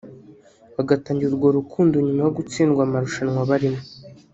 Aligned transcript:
bagatangira 0.75 1.29
urwo 1.33 1.47
rukundo 1.57 1.93
nyuma 2.05 2.21
yo 2.25 2.31
gutsindwa 2.37 2.81
amarushanwa 2.87 3.41
barimo 3.49 3.81